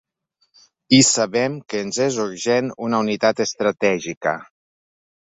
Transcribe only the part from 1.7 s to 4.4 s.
que ens és urgent una unitat estratègica.